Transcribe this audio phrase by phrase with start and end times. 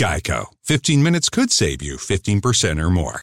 [0.00, 0.46] Geico.
[0.64, 3.20] 15 minutes could save you 15% or more.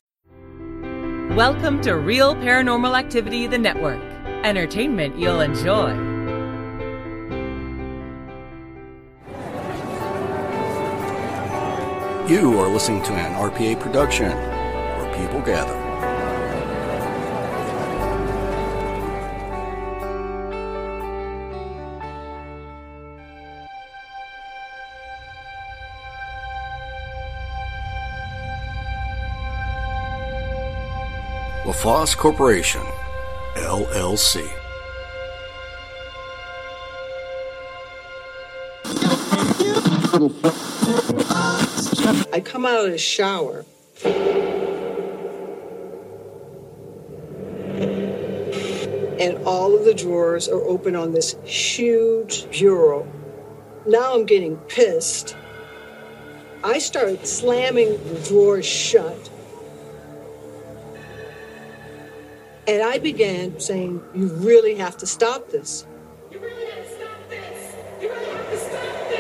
[1.35, 3.99] Welcome to Real Paranormal Activity, the network.
[4.44, 5.95] Entertainment you'll enjoy.
[12.30, 15.87] You are listening to an RPA production where people gather.
[31.67, 32.81] LaFosse Corporation,
[33.55, 34.49] LLC.
[42.32, 43.65] I come out of the shower.
[49.20, 53.05] And all of the drawers are open on this huge bureau.
[53.85, 55.35] Now I'm getting pissed.
[56.63, 59.29] I start slamming the drawers shut.
[62.68, 65.88] And I began saying, You really have to stop this.
[66.31, 67.75] You really have to stop this.
[68.01, 69.18] You really have to stop this.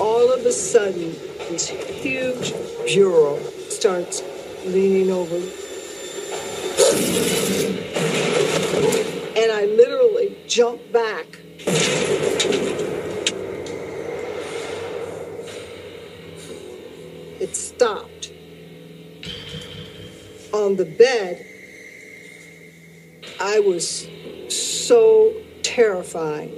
[0.00, 1.12] all of a sudden,
[1.50, 2.54] this huge
[2.86, 4.22] bureau starts
[4.64, 5.36] leaning over.
[9.36, 11.26] And I literally jump back.
[17.40, 18.32] It stopped.
[20.52, 21.46] On the bed,
[23.40, 24.08] I was
[24.48, 25.32] so
[25.62, 26.50] terrified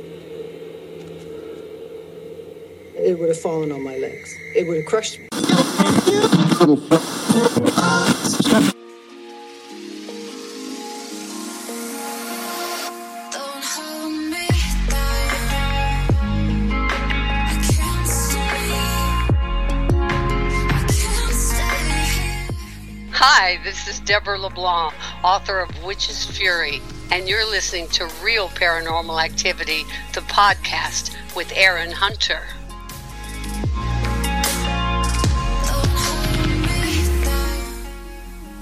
[2.94, 4.34] it would have fallen on my legs.
[4.54, 5.28] It would have crushed me.
[23.24, 29.24] Hi, this is Deborah LeBlanc, author of Witch's Fury, and you're listening to Real Paranormal
[29.24, 32.42] Activity, the podcast with Aaron Hunter.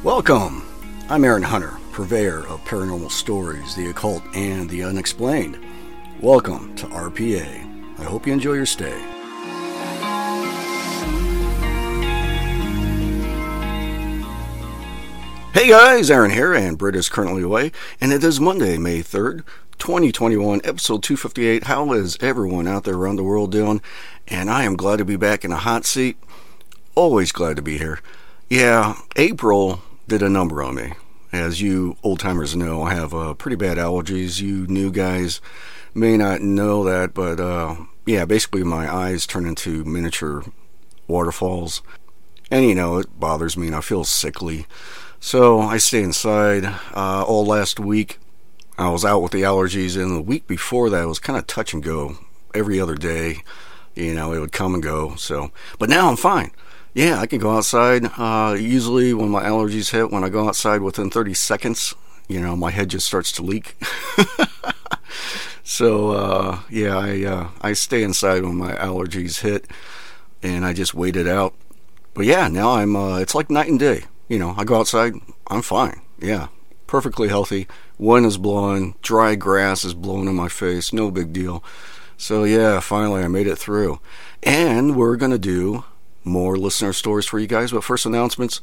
[0.05, 0.69] Welcome.
[1.09, 5.59] I'm Aaron Hunter, purveyor of paranormal stories, the occult, and the unexplained.
[6.21, 7.99] Welcome to RPA.
[7.99, 9.20] I hope you enjoy your stay.
[15.53, 19.43] Hey guys, Aaron here, and Britt is currently away, and it is Monday, May 3rd,
[19.79, 21.65] 2021, episode 258.
[21.65, 23.83] How is everyone out there around the world doing?
[24.29, 26.17] And I am glad to be back in a hot seat.
[26.95, 27.99] Always glad to be here.
[28.49, 30.93] Yeah, April did a number on me.
[31.33, 34.41] As you old timers know, I have uh, pretty bad allergies.
[34.41, 35.41] You new guys
[35.95, 37.75] may not know that, but uh,
[38.07, 40.45] yeah, basically my eyes turn into miniature
[41.09, 41.83] waterfalls.
[42.53, 44.67] And you know, it bothers me and I feel sickly.
[45.23, 46.65] So I stay inside.
[46.95, 48.19] Uh, all last week,
[48.79, 51.47] I was out with the allergies, and the week before that, it was kind of
[51.47, 52.17] touch and go
[52.55, 53.43] every other day.
[53.95, 55.15] You know, it would come and go.
[55.17, 56.53] So, but now I'm fine.
[56.95, 58.07] Yeah, I can go outside.
[58.17, 61.95] Uh, usually, when my allergies hit, when I go outside within 30 seconds,
[62.27, 63.77] you know, my head just starts to leak.
[65.63, 69.67] so, uh, yeah, I uh, I stay inside when my allergies hit,
[70.43, 71.53] and I just wait it out.
[72.15, 72.97] But yeah, now I'm.
[72.97, 74.05] Uh, it's like night and day.
[74.31, 75.15] You know, I go outside,
[75.49, 76.03] I'm fine.
[76.21, 76.49] Yeah,
[76.87, 77.67] perfectly healthy.
[77.99, 80.93] Wind is blowing, dry grass is blowing in my face.
[80.93, 81.65] No big deal.
[82.17, 83.99] So yeah, finally I made it through,
[84.45, 85.83] and we're gonna do
[86.23, 87.73] more listener stories for you guys.
[87.73, 88.61] But first, announcements.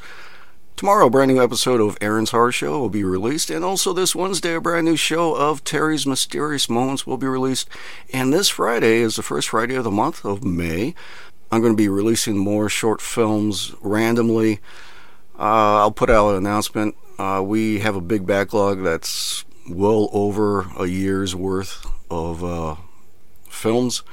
[0.77, 4.15] Tomorrow, a brand new episode of Aaron's Horror Show will be released, and also this
[4.15, 7.67] Wednesday, a brand new show of Terry's Mysterious Moments will be released.
[8.13, 10.95] And this Friday is the first Friday of the month of May.
[11.51, 14.59] I'm going to be releasing more short films randomly.
[15.37, 16.95] Uh, I'll put out an announcement.
[17.19, 22.75] Uh, we have a big backlog that's well over a year's worth of uh,
[23.47, 24.03] films.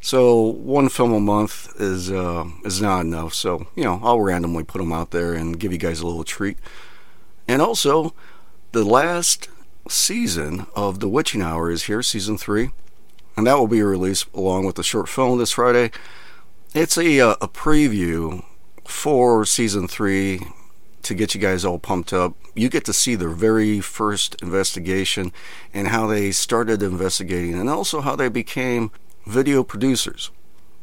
[0.00, 3.34] So one film a month is uh, is not enough.
[3.34, 6.24] So you know, I'll randomly put them out there and give you guys a little
[6.24, 6.58] treat.
[7.46, 8.12] And also,
[8.72, 9.48] the last
[9.88, 12.70] season of The Witching Hour is here, season three,
[13.36, 15.92] and that will be released along with the short film this Friday.
[16.74, 18.44] It's a uh, a preview
[18.84, 20.40] for season three
[21.02, 22.34] to get you guys all pumped up.
[22.54, 25.32] You get to see their very first investigation
[25.72, 28.90] and how they started investigating, and also how they became
[29.26, 30.30] video producers.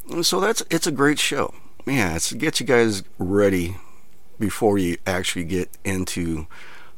[0.10, 1.54] And so that's it's a great show.
[1.86, 3.78] Yeah, it's to get you guys ready
[4.40, 6.48] before you actually get into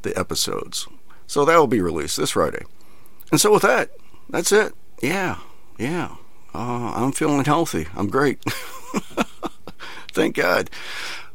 [0.02, 0.88] the episodes.
[1.28, 2.64] So that will be released this Friday.
[3.32, 3.92] And so with that,
[4.30, 4.74] that's it.
[5.02, 5.40] Yeah,
[5.78, 6.16] yeah.
[6.54, 7.88] Uh, I'm feeling healthy.
[7.96, 8.44] I'm great.
[10.12, 10.70] Thank God.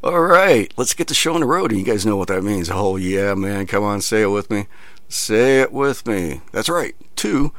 [0.04, 1.70] All right, let's get the show on the road.
[1.72, 2.70] And you guys know what that means.
[2.70, 3.66] Oh, yeah, man.
[3.66, 4.66] Come on, say it with me.
[5.08, 6.42] Say it with me.
[6.52, 6.94] That's right.
[7.16, 7.52] Two,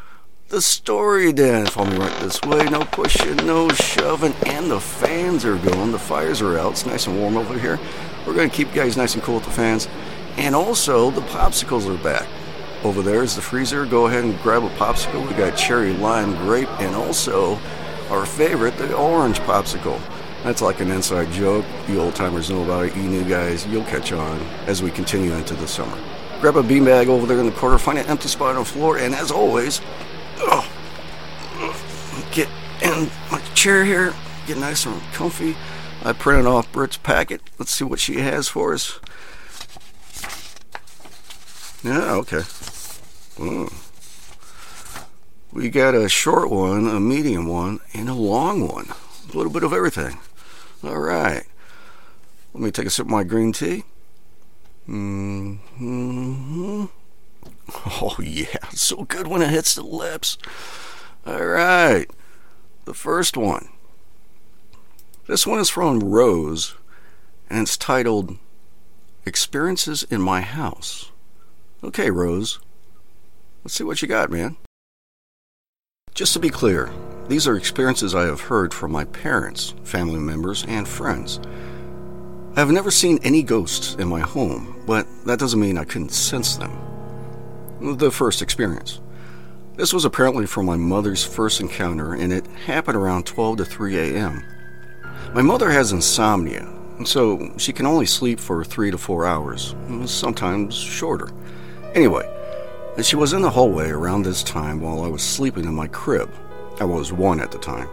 [0.49, 1.65] the story den.
[1.65, 2.63] Follow me right this way.
[2.65, 4.33] No pushing, no shoving.
[4.45, 5.91] And the fans are going.
[5.91, 6.73] The fires are out.
[6.73, 7.79] It's nice and warm over here.
[8.25, 9.87] We're going to keep you guys nice and cool with the fans.
[10.37, 12.27] And also, the popsicles are back.
[12.83, 13.85] Over there is the freezer.
[13.85, 15.27] Go ahead and grab a popsicle.
[15.27, 17.59] We got cherry, lime, grape, and also
[18.09, 19.99] our favorite, the orange popsicle.
[20.43, 21.65] That's like an inside joke.
[21.87, 22.95] You old timers know about it.
[22.95, 25.97] You new guys, you'll catch on as we continue into the summer.
[26.39, 28.97] Grab a beanbag over there in the corner, find an empty spot on the floor,
[28.97, 29.81] and as always,
[30.39, 30.69] oh,
[32.31, 32.47] get
[32.83, 34.13] in my chair here,
[34.45, 35.55] get nice and comfy.
[36.03, 37.41] I printed off Britt's packet.
[37.57, 38.99] Let's see what she has for us.
[41.83, 42.43] Yeah, okay.
[43.37, 43.73] Mm.
[45.51, 48.89] We got a short one, a medium one, and a long one.
[49.33, 50.19] A little bit of everything.
[50.83, 51.43] All right.
[52.53, 53.83] Let me take a sip of my green tea.
[54.87, 56.85] Mm-hmm.
[58.01, 58.45] Oh, yeah.
[58.71, 60.37] So good when it hits the lips.
[61.25, 62.05] All right.
[62.85, 63.69] The first one.
[65.27, 66.75] This one is from Rose,
[67.49, 68.37] and it's titled
[69.25, 71.11] Experiences in My House.
[71.83, 72.59] Okay, Rose.
[73.63, 74.55] Let's see what you got, man.
[76.13, 76.91] Just to be clear,
[77.27, 81.39] these are experiences I have heard from my parents, family members, and friends.
[82.55, 86.11] I have never seen any ghosts in my home, but that doesn't mean I couldn't
[86.11, 86.71] sense them.
[87.81, 89.01] The first experience.
[89.75, 93.97] This was apparently from my mother's first encounter, and it happened around 12 to 3
[93.97, 94.43] a.m.
[95.35, 96.67] My mother has insomnia,
[97.05, 99.75] so she can only sleep for three to four hours,
[100.05, 101.29] sometimes shorter.
[101.93, 102.27] Anyway,
[103.03, 106.31] she was in the hallway around this time while I was sleeping in my crib.
[106.79, 107.89] I was one at the time.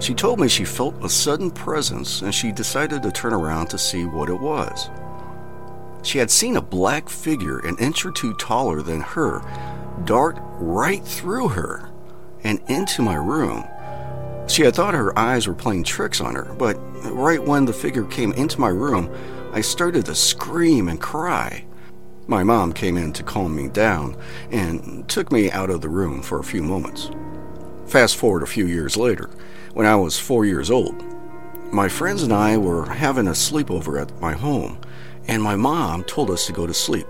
[0.00, 3.78] She told me she felt a sudden presence and she decided to turn around to
[3.78, 4.90] see what it was.
[6.02, 9.42] She had seen a black figure an inch or two taller than her
[10.04, 11.90] dart right through her
[12.44, 13.64] and into my room.
[14.48, 16.74] She had thought her eyes were playing tricks on her, but
[17.12, 19.10] right when the figure came into my room,
[19.52, 21.64] I started to scream and cry.
[22.26, 24.16] My mom came in to calm me down
[24.50, 27.10] and took me out of the room for a few moments.
[27.88, 29.30] Fast forward a few years later,
[29.72, 31.02] when I was four years old,
[31.72, 34.78] my friends and I were having a sleepover at my home,
[35.26, 37.06] and my mom told us to go to sleep.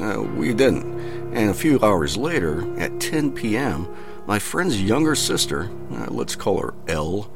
[0.00, 0.98] Uh, we didn't,
[1.32, 3.86] and a few hours later, at 10 p.m.,
[4.26, 7.30] my friend's younger sister, uh, let's call her L,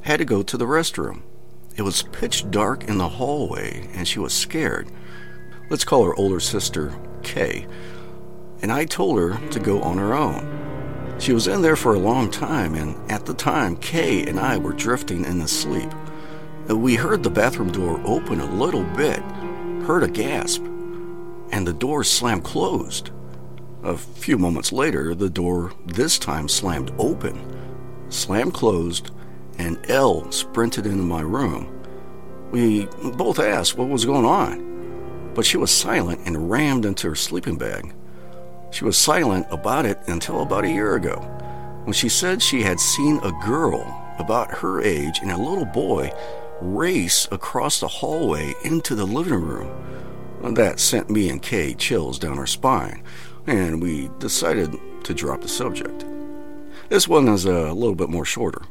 [0.00, 1.20] had to go to the restroom.
[1.76, 4.88] It was pitch dark in the hallway, and she was scared.
[5.68, 7.66] Let's call her older sister Kay.
[8.62, 10.59] And I told her to go on her own.
[11.20, 14.56] She was in there for a long time, and at the time, Kay and I
[14.56, 15.90] were drifting in the sleep.
[16.68, 19.20] Uh, We heard the bathroom door open a little bit,
[19.86, 20.62] heard a gasp,
[21.52, 23.10] and the door slammed closed.
[23.82, 27.38] A few moments later, the door this time slammed open,
[28.08, 29.10] slammed closed,
[29.58, 31.68] and Elle sprinted into my room.
[32.50, 32.86] We
[33.16, 37.58] both asked what was going on, but she was silent and rammed into her sleeping
[37.58, 37.92] bag.
[38.70, 41.16] She was silent about it until about a year ago,
[41.84, 43.82] when she said she had seen a girl
[44.18, 46.12] about her age and a little boy
[46.60, 50.54] race across the hallway into the living room.
[50.54, 53.02] That sent me and Kay chills down our spine,
[53.46, 54.74] and we decided
[55.04, 56.04] to drop the subject.
[56.88, 58.62] This one is a little bit more shorter.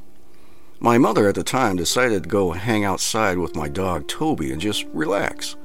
[0.79, 4.61] My mother at the time decided to go hang outside with my dog Toby and
[4.61, 5.55] just relax.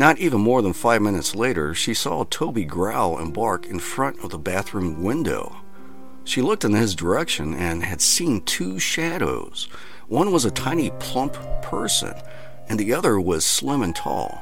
[0.00, 4.24] Not even more than five minutes later, she saw Toby growl and bark in front
[4.24, 5.54] of the bathroom window.
[6.24, 9.68] She looked in his direction and had seen two shadows.
[10.08, 12.14] One was a tiny, plump person,
[12.66, 14.40] and the other was slim and tall.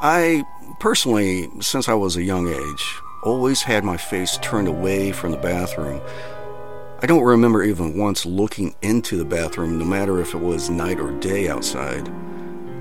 [0.00, 0.42] I
[0.80, 5.36] personally, since I was a young age, always had my face turned away from the
[5.36, 6.00] bathroom.
[7.02, 10.98] I don't remember even once looking into the bathroom, no matter if it was night
[10.98, 12.10] or day outside.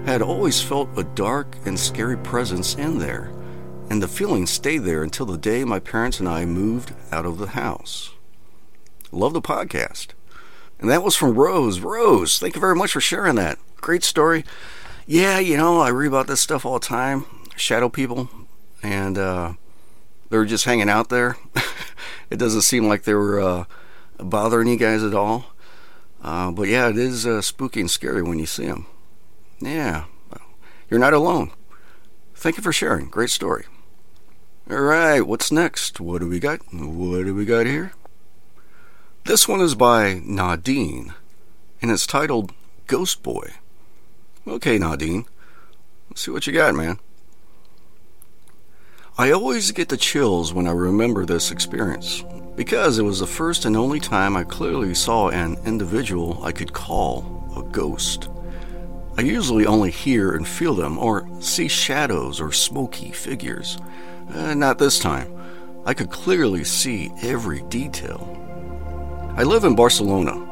[0.08, 3.30] Had always felt a dark and scary presence in there,
[3.90, 7.40] and the feeling stayed there until the day my parents and I moved out of
[7.40, 8.12] the house.
[9.12, 10.12] Love the podcast.
[10.80, 11.82] And that was from Rose.
[11.82, 13.60] Rose, thank you very much for sharing that.
[13.82, 14.46] Great story.
[15.06, 17.26] Yeah, you know, I read about this stuff all the time.
[17.58, 18.30] Shadow people,
[18.82, 19.54] and uh,
[20.30, 21.36] they were just hanging out there.
[22.30, 23.66] it doesn't seem like they were uh,
[24.20, 25.48] bothering you guys at all.
[26.24, 28.86] Uh, but yeah, it is uh, spooky and scary when you see them.
[29.60, 30.06] Yeah,
[30.90, 31.52] you're not alone.
[32.36, 33.08] Thank you for sharing.
[33.08, 33.66] Great story.
[34.70, 36.00] All right, what's next?
[36.00, 36.60] What do we got?
[36.74, 37.94] What do we got here?
[39.24, 41.14] This one is by Nadine,
[41.82, 42.54] and it's titled
[42.86, 43.54] Ghost Boy.
[44.48, 45.26] Okay, Nadine,
[46.10, 47.00] let's see what you got, man.
[49.18, 52.24] I always get the chills when I remember this experience
[52.56, 56.72] because it was the first and only time I clearly saw an individual I could
[56.72, 58.30] call a ghost.
[59.20, 63.80] I usually only hear and feel them or see shadows or smoky figures.
[64.32, 65.34] Uh, not this time.
[65.88, 68.32] I could clearly see every detail.
[69.36, 70.44] I live in Barcelona.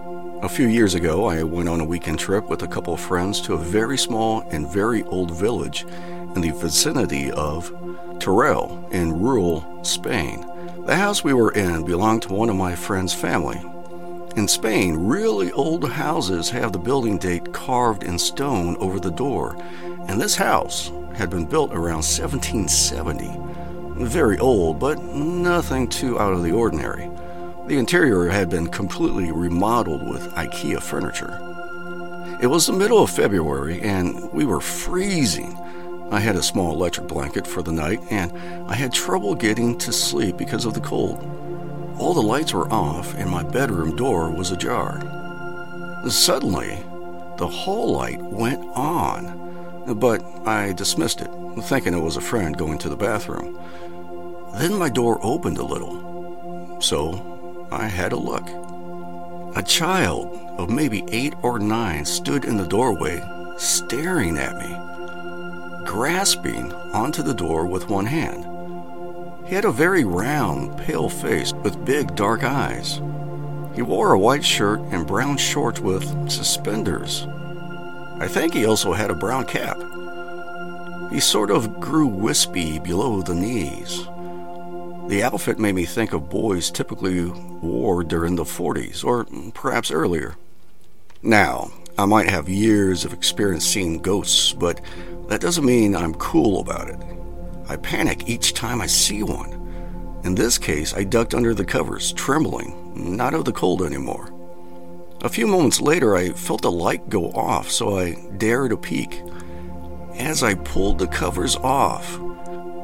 [0.41, 3.39] A few years ago, I went on a weekend trip with a couple of friends
[3.41, 5.83] to a very small and very old village
[6.35, 7.71] in the vicinity of
[8.17, 10.43] Teruel in rural Spain.
[10.87, 13.61] The house we were in belonged to one of my friend's family.
[14.35, 19.55] In Spain, really old houses have the building date carved in stone over the door,
[20.09, 23.31] and this house had been built around 1770.
[24.03, 27.09] Very old, but nothing too out of the ordinary.
[27.67, 31.39] The interior had been completely remodeled with IKEA furniture.
[32.41, 35.57] It was the middle of February, and we were freezing.
[36.11, 38.33] I had a small electric blanket for the night, and
[38.69, 41.23] I had trouble getting to sleep because of the cold.
[41.97, 44.99] All the lights were off, and my bedroom door was ajar.
[46.09, 46.83] Suddenly,
[47.37, 51.29] the hall light went on, but I dismissed it,
[51.63, 53.57] thinking it was a friend going to the bathroom.
[54.55, 58.47] Then my door opened a little, so I had a look.
[59.57, 63.21] A child of maybe eight or nine stood in the doorway,
[63.57, 68.45] staring at me, grasping onto the door with one hand.
[69.45, 72.99] He had a very round, pale face with big, dark eyes.
[73.75, 77.27] He wore a white shirt and brown shorts with suspenders.
[78.19, 79.77] I think he also had a brown cap.
[81.11, 84.05] He sort of grew wispy below the knees.
[85.09, 90.35] The outfit made me think of boys typically wore during the 40s, or perhaps earlier.
[91.21, 94.81] Now, I might have years of experience seeing ghosts, but
[95.27, 96.99] that doesn't mean I'm cool about it.
[97.67, 100.21] I panic each time I see one.
[100.23, 104.31] In this case, I ducked under the covers, trembling, not of the cold anymore.
[105.21, 109.21] A few moments later, I felt the light go off, so I dared a peek.
[110.15, 112.19] As I pulled the covers off,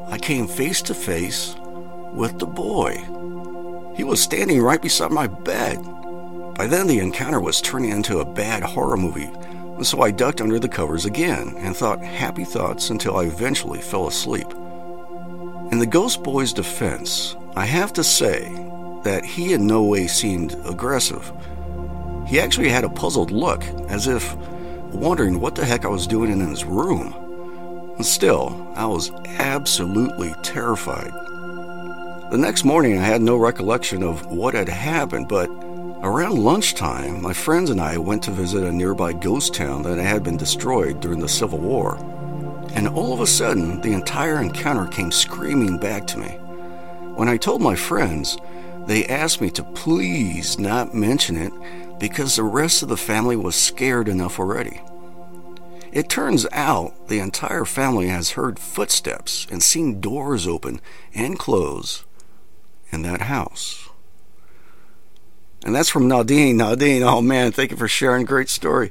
[0.08, 1.56] I came face to face
[2.14, 2.98] with the boy.
[3.96, 5.82] He was standing right beside my bed.
[6.56, 9.32] By then, the encounter was turning into a bad horror movie,
[9.84, 14.08] so I ducked under the covers again and thought happy thoughts until I eventually fell
[14.08, 14.51] asleep.
[15.82, 18.44] The ghost boy's defense, I have to say
[19.04, 21.34] that he in no way seemed aggressive.
[22.28, 24.36] He actually had a puzzled look, as if
[24.94, 27.16] wondering what the heck I was doing in his room.
[27.96, 29.10] And Still, I was
[29.40, 31.12] absolutely terrified.
[32.30, 35.50] The next morning, I had no recollection of what had happened, but
[36.04, 40.22] around lunchtime, my friends and I went to visit a nearby ghost town that had
[40.22, 41.98] been destroyed during the Civil War.
[42.74, 46.30] And all of a sudden, the entire encounter came screaming back to me.
[47.16, 48.38] When I told my friends,
[48.88, 51.54] they asked me to please not mention it
[52.00, 54.82] because the rest of the family was scared enough already.
[55.92, 60.80] It turns out the entire family has heard footsteps and seen doors open
[61.14, 62.06] and close
[62.92, 63.90] in that house.
[65.64, 66.58] And that's from Nadine.
[66.58, 68.26] Nadine, oh man, thank you for sharing.
[68.26, 68.90] Great story.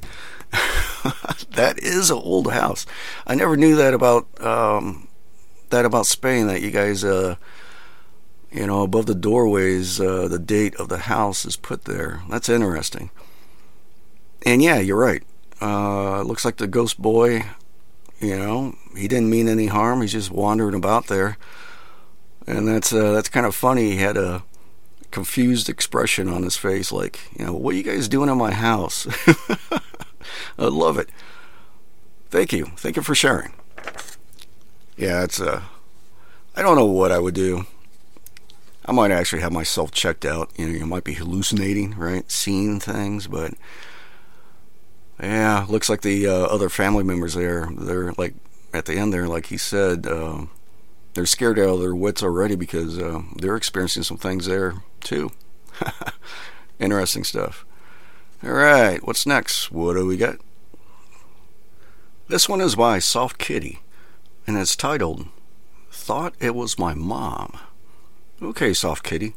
[1.51, 2.85] that is an old house.
[3.25, 5.07] I never knew that about um,
[5.69, 6.47] that about Spain.
[6.47, 7.35] That you guys, uh,
[8.51, 12.21] you know, above the doorways, uh, the date of the house is put there.
[12.29, 13.09] That's interesting.
[14.45, 15.23] And yeah, you're right.
[15.61, 17.45] Uh, looks like the ghost boy.
[18.19, 20.01] You know, he didn't mean any harm.
[20.01, 21.37] He's just wandering about there,
[22.45, 23.91] and that's uh, that's kind of funny.
[23.91, 24.43] He had a
[25.11, 28.51] confused expression on his face, like, you know, what are you guys doing in my
[28.51, 29.07] house?
[30.57, 31.09] I love it.
[32.29, 32.65] Thank you.
[32.77, 33.53] Thank you for sharing.
[34.97, 35.63] Yeah, it's uh
[36.55, 37.65] I don't know what I would do.
[38.85, 40.51] I might actually have myself checked out.
[40.57, 42.29] You know, you might be hallucinating, right?
[42.31, 43.53] Seeing things, but
[45.21, 48.33] yeah, looks like the uh, other family members there, they're like
[48.73, 50.45] at the end there, like he said, uh,
[51.13, 55.31] they're scared out of their wits already because uh, they're experiencing some things there too.
[56.79, 57.65] Interesting stuff.
[58.43, 59.71] All right, what's next?
[59.71, 60.37] What do we got?
[62.27, 63.81] This one is by Soft Kitty,
[64.47, 65.27] and it's titled
[65.91, 67.59] Thought It Was My Mom.
[68.41, 69.35] Okay, Soft Kitty,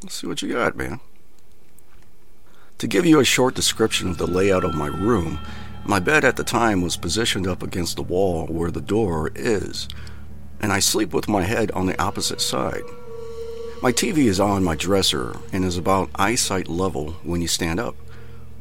[0.00, 1.00] let's see what you got, man.
[2.78, 5.40] To give you a short description of the layout of my room,
[5.84, 9.88] my bed at the time was positioned up against the wall where the door is,
[10.60, 12.84] and I sleep with my head on the opposite side.
[13.82, 17.96] My TV is on my dresser and is about eyesight level when you stand up.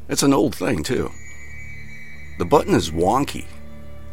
[0.10, 1.12] It's an old thing, too.
[2.40, 3.46] The button is wonky,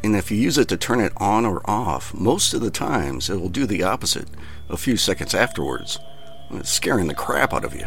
[0.04, 3.30] and if you use it to turn it on or off, most of the times
[3.30, 4.28] it will do the opposite
[4.68, 5.98] a few seconds afterwards,
[6.50, 7.86] It's scaring the crap out of you.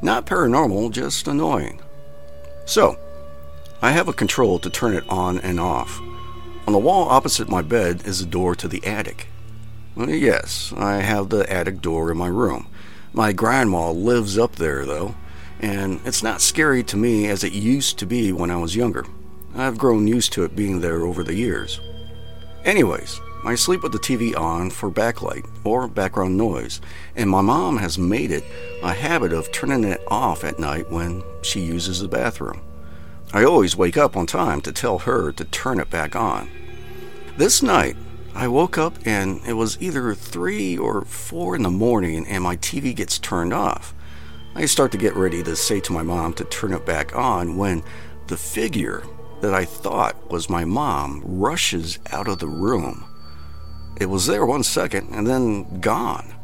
[0.00, 1.80] Not paranormal, just annoying.
[2.66, 2.98] So,
[3.82, 6.00] I have a control to turn it on and off.
[6.66, 9.28] On the wall opposite my bed is a door to the attic.
[9.96, 12.68] Well, yes, I have the attic door in my room.
[13.12, 15.14] My grandma lives up there, though,
[15.60, 19.04] and it's not scary to me as it used to be when I was younger.
[19.54, 21.80] I've grown used to it being there over the years.
[22.64, 26.80] Anyways, I sleep with the TV on for backlight or background noise,
[27.16, 28.44] and my mom has made it
[28.82, 32.60] a habit of turning it off at night when she uses the bathroom.
[33.32, 36.50] I always wake up on time to tell her to turn it back on.
[37.36, 37.96] This night,
[38.34, 42.56] I woke up and it was either 3 or 4 in the morning and my
[42.56, 43.94] TV gets turned off.
[44.58, 47.56] I start to get ready to say to my mom to turn it back on
[47.56, 47.84] when
[48.26, 49.04] the figure
[49.40, 53.04] that I thought was my mom rushes out of the room.
[54.00, 56.34] It was there one second and then gone.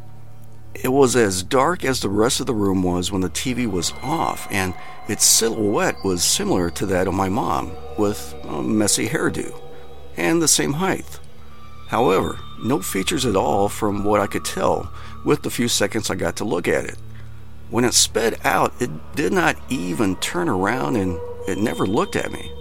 [0.75, 3.93] It was as dark as the rest of the room was when the TV was
[4.01, 4.75] off, and
[5.09, 9.61] its silhouette was similar to that of my mom, with a messy hairdo
[10.17, 11.19] and the same height.
[11.89, 14.93] However, no features at all from what I could tell
[15.25, 16.97] with the few seconds I got to look at it.
[17.75, 22.31] When it sped out, it did not even turn around and it never looked at
[22.31, 22.53] me.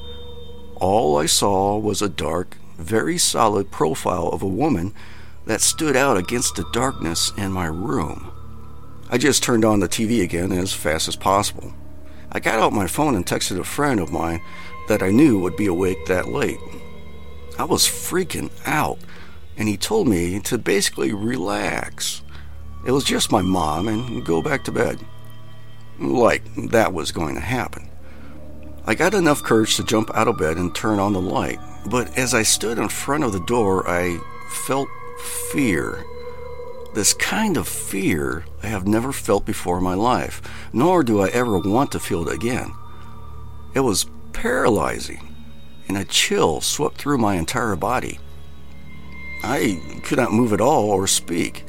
[0.77, 4.91] All I saw was a dark, very solid profile of a woman
[5.46, 8.31] that stood out against the darkness in my room.
[9.07, 11.75] I just turned on the TV again as fast as possible.
[12.31, 14.42] I got out my phone and texted a friend of mine
[14.88, 16.57] that I knew would be awake that late.
[17.59, 18.98] I was freaking out,
[19.57, 22.24] and he told me to basically relax.
[22.85, 25.00] It was just my mom and go back to bed.
[26.00, 27.89] Like that was going to happen.
[28.85, 32.17] I got enough courage to jump out of bed and turn on the light, but
[32.17, 34.19] as I stood in front of the door, I
[34.67, 34.89] felt
[35.51, 36.03] fear.
[36.93, 40.41] This kind of fear I have never felt before in my life,
[40.74, 42.74] nor do I ever want to feel it again.
[43.74, 45.33] It was paralyzing,
[45.87, 48.19] and a chill swept through my entire body.
[49.43, 51.65] I could not move at all or speak.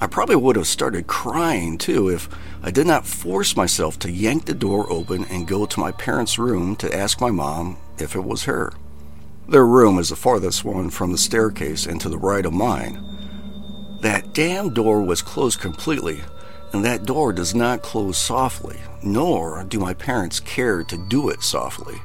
[0.00, 2.28] I probably would have started crying too if
[2.62, 6.38] I did not force myself to yank the door open and go to my parents'
[6.38, 8.72] room to ask my mom if it was her.
[9.48, 13.02] Their room is the farthest one from the staircase and to the right of mine.
[14.02, 16.20] That damn door was closed completely,
[16.72, 21.42] and that door does not close softly, nor do my parents care to do it
[21.42, 22.00] softly.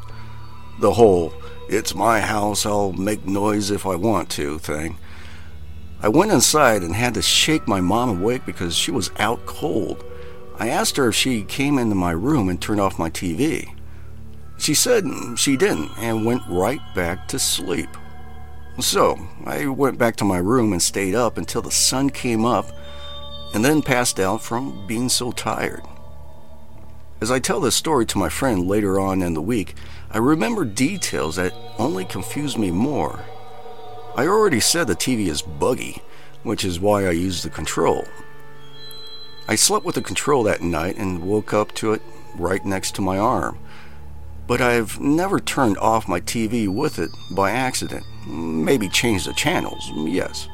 [0.79, 1.33] The whole,
[1.69, 4.97] it's my house, I'll make noise if I want to thing.
[6.03, 10.03] I went inside and had to shake my mom awake because she was out cold.
[10.59, 13.73] I asked her if she came into my room and turned off my TV.
[14.57, 15.05] She said
[15.37, 17.87] she didn't and went right back to sleep.
[18.81, 22.69] So I went back to my room and stayed up until the sun came up
[23.53, 25.83] and then passed out from being so tired.
[27.21, 29.75] As I tell this story to my friend later on in the week,
[30.11, 33.23] I remember details that only confuse me more.
[34.15, 36.01] I already said the TV is buggy,
[36.43, 38.05] which is why I use the control.
[39.47, 42.01] I slept with the control that night and woke up to it
[42.35, 43.57] right next to my arm.
[44.45, 48.05] But I've never turned off my TV with it by accident.
[48.27, 50.47] Maybe changed the channels, yes.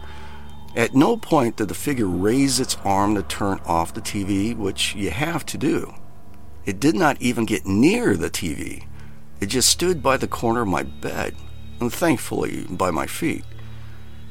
[0.76, 4.95] At no point did the figure raise its arm to turn off the TV, which
[4.95, 5.93] you have to do.
[6.65, 8.86] It did not even get near the TV.
[9.41, 11.36] It just stood by the corner of my bed,
[11.80, 13.44] and thankfully by my feet.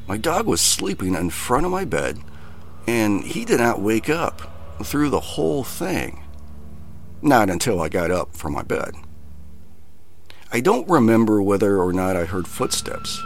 [0.06, 2.18] My dog was sleeping in front of my bed,
[2.86, 6.22] and he did not wake up through the whole thing.
[7.20, 8.94] Not until I got up from my bed.
[10.50, 13.20] I don't remember whether or not I heard footsteps.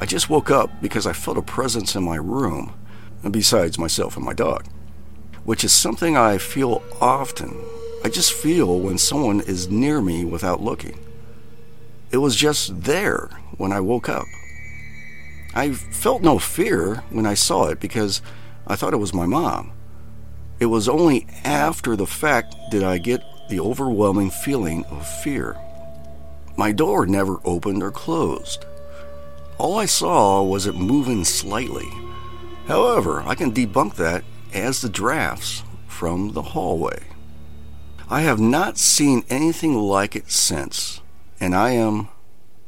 [0.00, 2.72] I just woke up because I felt a presence in my room,
[3.28, 4.66] besides myself and my dog,
[5.44, 7.56] which is something I feel often.
[8.04, 10.98] I just feel when someone is near me without looking.
[12.10, 14.26] It was just there when I woke up.
[15.54, 18.22] I felt no fear when I saw it because
[18.66, 19.72] I thought it was my mom.
[20.58, 25.56] It was only after the fact did I get the overwhelming feeling of fear.
[26.56, 28.64] My door never opened or closed.
[29.56, 31.88] All I saw was it moving slightly.
[32.66, 37.04] However, I can debunk that as the drafts from the hallway.
[38.08, 40.89] I have not seen anything like it since,
[41.40, 42.08] and I am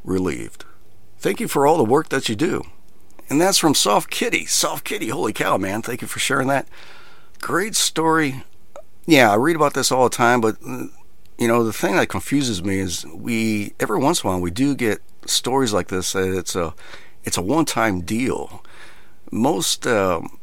[0.02, 0.64] relieved.
[1.18, 2.62] Thank you for all the work that you do.
[3.28, 4.46] And that's from Soft Kitty.
[4.46, 5.82] Soft Kitty, holy cow, man.
[5.82, 6.66] Thank you for sharing that.
[7.40, 8.44] Great story.
[9.06, 12.62] Yeah, I read about this all the time, but you know, the thing that confuses
[12.62, 16.36] me is we every once in a while we do get stories like this that
[16.36, 16.74] it's a
[17.24, 18.64] it's a one-time deal.
[19.30, 20.38] Most um,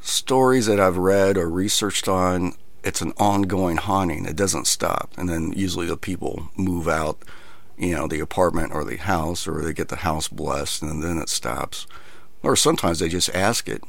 [0.00, 4.24] stories that I've read or researched on, it's an ongoing haunting.
[4.24, 7.22] It doesn't stop, and then usually the people move out,
[7.76, 11.18] you know, the apartment or the house, or they get the house blessed, and then
[11.18, 11.86] it stops.
[12.42, 13.82] Or sometimes they just ask it.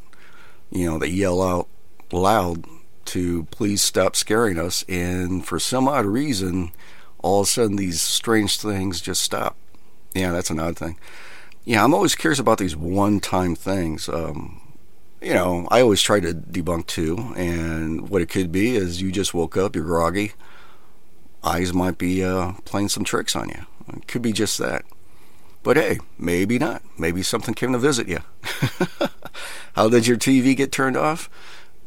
[0.70, 1.68] You know, they yell out
[2.12, 2.66] loud
[3.06, 6.72] to please stop scaring us, and for some odd reason,
[7.20, 9.56] all of a sudden these strange things just stop.
[10.14, 10.98] Yeah, that's an odd thing.
[11.66, 14.10] Yeah, I'm always curious about these one-time things.
[14.10, 14.62] Um,
[15.24, 19.12] you know, I always try to debunk too, and what it could be is you
[19.12, 20.34] just woke up, you're groggy,
[21.44, 23.66] eyes might be uh, playing some tricks on you.
[23.96, 24.84] It could be just that.
[25.64, 26.84] But hey, maybe not.
[26.98, 28.20] Maybe something came to visit you.
[29.76, 31.30] How did your TV get turned off?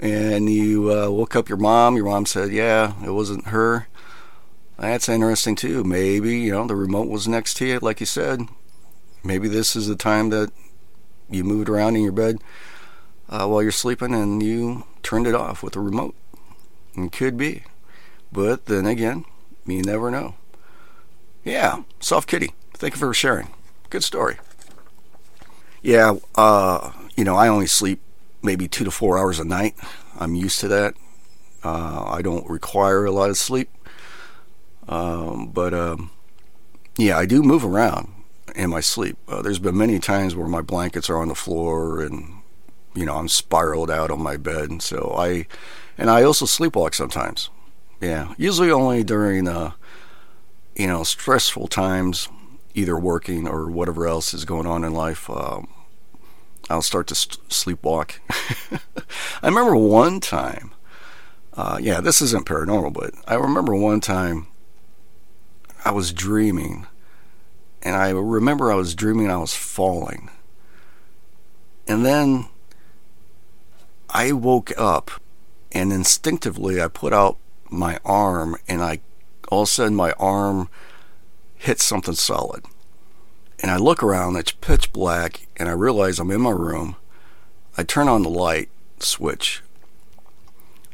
[0.01, 1.96] And you uh, woke up your mom.
[1.96, 3.88] Your mom said, "Yeah, it wasn't her."
[4.79, 5.85] That's interesting too.
[5.85, 8.42] Maybe you know the remote was next to you, like you said.
[9.25, 10.53] Maybe this is the time that
[11.31, 12.38] you moved around in your bed
[13.29, 16.15] uh, while you're sleeping and you turned it off with a remote.
[16.97, 17.65] It could be,
[18.33, 19.25] but then again,
[19.67, 20.35] you never know.
[21.45, 22.53] Yeah, soft kitty.
[22.75, 23.49] Thank you for sharing.
[23.91, 24.37] Good story.
[25.83, 28.01] Yeah, uh, you know, I only sleep
[28.43, 29.75] maybe two to four hours a night.
[30.19, 30.95] I'm used to that.
[31.62, 33.71] Uh, I don't require a lot of sleep.
[34.89, 36.11] Um, but um,
[36.97, 38.09] yeah, I do move around
[38.55, 39.17] in my sleep.
[39.29, 42.41] Uh, there's been many times where my blankets are on the floor and
[42.97, 44.71] you know I'm spiraled out on my bed.
[44.71, 45.47] And so I
[45.99, 47.51] and I also sleepwalk sometimes.
[48.01, 49.73] Yeah, usually only during uh,
[50.75, 52.29] you know stressful times,
[52.75, 55.29] either working or whatever else is going on in life.
[55.31, 55.69] Um,
[56.69, 58.19] I'll start to st- sleepwalk.
[59.43, 60.73] I remember one time.
[61.55, 64.49] Uh, yeah, this isn't paranormal, but I remember one time
[65.87, 66.87] I was dreaming,
[67.83, 70.29] and I remember I was dreaming I was falling.
[71.89, 72.49] And then
[74.11, 75.11] I woke up,
[75.73, 77.38] and instinctively I put out
[77.71, 79.01] my arm, and I
[79.49, 80.69] all of a sudden my arm
[81.55, 82.64] hit something solid.
[83.61, 86.97] And I look around, it's pitch black, and I realize I'm in my room.
[87.79, 89.62] I turn on the light switch,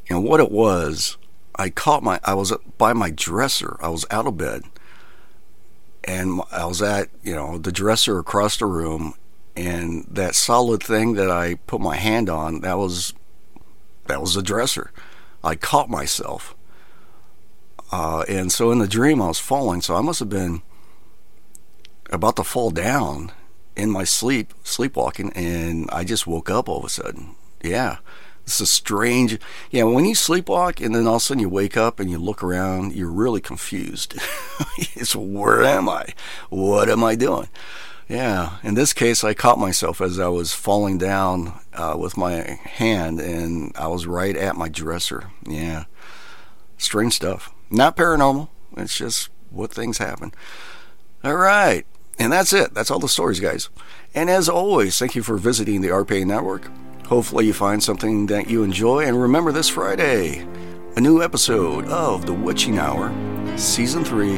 [0.08, 1.16] and what it was,
[1.56, 3.76] I caught my, I was by my dresser.
[3.80, 4.62] I was out of bed,
[6.04, 9.14] and I was at, you know, the dresser across the room,
[9.56, 13.14] and that solid thing that I put my hand on, that was,
[14.06, 14.92] that was the dresser.
[15.44, 16.54] I caught myself.
[17.90, 19.82] Uh, and so in the dream, I was falling.
[19.82, 20.62] So I must have been
[22.10, 23.32] about to fall down
[23.76, 27.34] in my sleep, sleepwalking, and I just woke up all of a sudden.
[27.62, 27.98] Yeah.
[28.44, 29.38] It's a strange,
[29.70, 29.84] yeah.
[29.84, 32.42] When you sleepwalk and then all of a sudden you wake up and you look
[32.42, 34.18] around, you're really confused.
[34.78, 36.06] it's where am I?
[36.50, 37.48] What am I doing?
[38.12, 38.58] Yeah.
[38.62, 43.20] In this case, I caught myself as I was falling down uh, with my hand,
[43.20, 45.30] and I was right at my dresser.
[45.46, 45.84] Yeah.
[46.76, 47.50] Strange stuff.
[47.70, 48.50] Not paranormal.
[48.76, 50.32] It's just what things happen.
[51.24, 51.86] All right.
[52.18, 52.74] And that's it.
[52.74, 53.70] That's all the stories, guys.
[54.14, 56.70] And as always, thank you for visiting the RPA Network.
[57.06, 59.06] Hopefully, you find something that you enjoy.
[59.06, 60.46] And remember this Friday,
[60.96, 63.10] a new episode of The Witching Hour,
[63.56, 64.34] Season 3.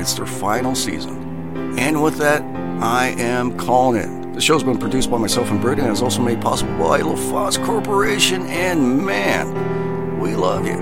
[0.00, 1.76] It's their final season.
[1.78, 4.34] And with that, I am calling it.
[4.34, 7.62] The show's been produced by myself and Britt and is also made possible by LaFosse
[7.62, 8.46] Corporation.
[8.46, 10.78] And man, we love you.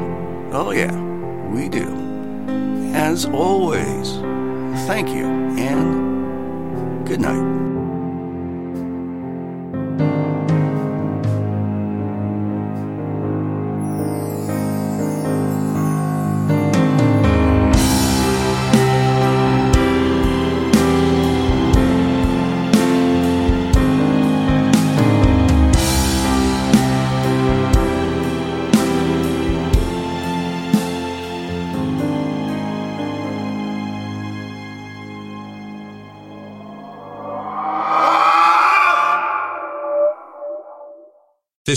[0.52, 0.96] Oh, yeah,
[1.48, 1.88] we do.
[2.94, 4.12] As always,
[4.86, 5.26] thank you
[5.58, 7.77] and good night.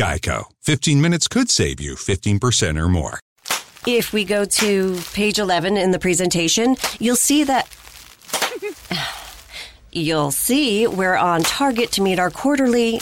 [0.00, 0.44] Geico.
[0.62, 3.20] 15 minutes could save you 15% or more.
[3.86, 7.68] If we go to page 11 in the presentation, you'll see that.
[9.92, 13.00] You'll see we're on target to meet our quarterly.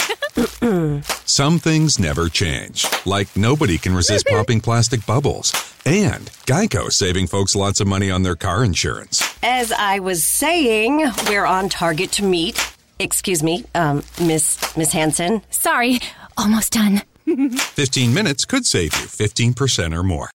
[1.26, 5.52] Some things never change, like nobody can resist popping plastic bubbles.
[5.84, 9.22] And Geico saving folks lots of money on their car insurance.
[9.42, 12.58] As I was saying, we're on target to meet.
[12.98, 15.42] Excuse me, um, Miss Miss Hanson.
[15.50, 16.00] Sorry,
[16.38, 17.02] almost done.
[17.26, 20.26] 15 minutes could save you 15% or more.